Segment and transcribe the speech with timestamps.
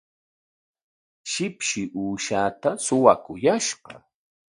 [1.31, 3.93] Shipshi uushaata suwakuyashqa.